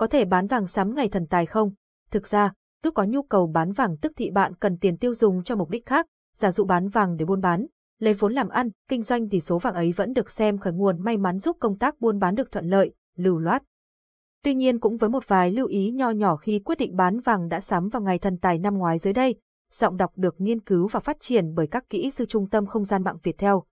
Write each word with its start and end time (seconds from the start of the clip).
có 0.00 0.06
thể 0.06 0.24
bán 0.24 0.46
vàng 0.46 0.66
sắm 0.66 0.94
ngày 0.94 1.08
thần 1.08 1.26
tài 1.26 1.46
không? 1.46 1.72
Thực 2.10 2.26
ra, 2.26 2.52
lúc 2.82 2.94
có 2.94 3.04
nhu 3.04 3.22
cầu 3.22 3.46
bán 3.46 3.72
vàng 3.72 3.96
tức 3.96 4.12
thị 4.16 4.30
bạn 4.30 4.54
cần 4.54 4.78
tiền 4.78 4.96
tiêu 4.96 5.14
dùng 5.14 5.42
cho 5.42 5.56
mục 5.56 5.70
đích 5.70 5.86
khác, 5.86 6.06
giả 6.36 6.52
dụ 6.52 6.64
bán 6.64 6.88
vàng 6.88 7.16
để 7.16 7.24
buôn 7.24 7.40
bán, 7.40 7.66
lấy 7.98 8.14
vốn 8.14 8.32
làm 8.32 8.48
ăn, 8.48 8.70
kinh 8.88 9.02
doanh 9.02 9.28
thì 9.28 9.40
số 9.40 9.58
vàng 9.58 9.74
ấy 9.74 9.92
vẫn 9.92 10.12
được 10.12 10.30
xem 10.30 10.58
khởi 10.58 10.72
nguồn 10.72 11.04
may 11.04 11.16
mắn 11.16 11.38
giúp 11.38 11.56
công 11.60 11.78
tác 11.78 12.00
buôn 12.00 12.18
bán 12.18 12.34
được 12.34 12.52
thuận 12.52 12.66
lợi, 12.66 12.92
lưu 13.16 13.38
loát. 13.38 13.62
Tuy 14.44 14.54
nhiên 14.54 14.78
cũng 14.78 14.96
với 14.96 15.10
một 15.10 15.28
vài 15.28 15.50
lưu 15.50 15.66
ý 15.66 15.90
nho 15.90 16.10
nhỏ 16.10 16.36
khi 16.36 16.58
quyết 16.58 16.78
định 16.78 16.96
bán 16.96 17.20
vàng 17.20 17.48
đã 17.48 17.60
sắm 17.60 17.88
vào 17.88 18.02
ngày 18.02 18.18
thần 18.18 18.36
tài 18.36 18.58
năm 18.58 18.78
ngoái 18.78 18.98
dưới 18.98 19.12
đây, 19.12 19.34
giọng 19.72 19.96
đọc 19.96 20.12
được 20.16 20.34
nghiên 20.38 20.60
cứu 20.60 20.88
và 20.88 21.00
phát 21.00 21.16
triển 21.20 21.54
bởi 21.54 21.66
các 21.66 21.88
kỹ 21.90 22.10
sư 22.10 22.24
trung 22.26 22.48
tâm 22.48 22.66
không 22.66 22.84
gian 22.84 23.02
mạng 23.02 23.18
Việt 23.22 23.38
theo. 23.38 23.64